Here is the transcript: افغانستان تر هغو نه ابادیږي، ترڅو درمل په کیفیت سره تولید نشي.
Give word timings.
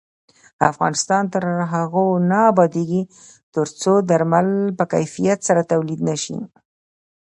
افغانستان 0.71 1.23
تر 1.33 1.43
هغو 1.73 2.05
نه 2.29 2.39
ابادیږي، 2.51 3.01
ترڅو 3.53 3.93
درمل 4.09 4.47
په 4.77 4.83
کیفیت 4.93 5.39
سره 5.47 5.61
تولید 5.71 5.99
نشي. 6.09 6.37